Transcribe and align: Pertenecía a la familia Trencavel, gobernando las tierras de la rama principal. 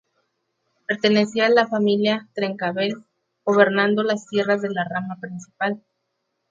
Pertenecía 0.87 1.45
a 1.45 1.49
la 1.51 1.67
familia 1.67 2.27
Trencavel, 2.33 3.05
gobernando 3.45 4.01
las 4.01 4.25
tierras 4.25 4.63
de 4.63 4.71
la 4.71 4.83
rama 4.83 5.19
principal. 5.21 5.79